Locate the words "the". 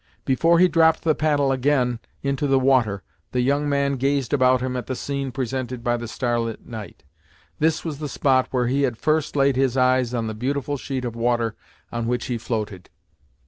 1.03-1.13, 2.47-2.57, 3.33-3.41, 4.87-4.95, 5.95-6.07, 7.99-8.09, 10.25-10.33